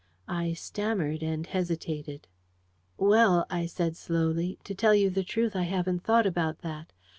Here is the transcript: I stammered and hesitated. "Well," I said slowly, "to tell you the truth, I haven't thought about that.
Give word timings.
I 0.27 0.53
stammered 0.53 1.21
and 1.21 1.45
hesitated. 1.45 2.27
"Well," 2.97 3.45
I 3.51 3.67
said 3.67 3.95
slowly, 3.95 4.57
"to 4.63 4.73
tell 4.73 4.95
you 4.95 5.11
the 5.11 5.23
truth, 5.23 5.55
I 5.55 5.61
haven't 5.69 6.03
thought 6.03 6.25
about 6.25 6.63
that. 6.63 6.91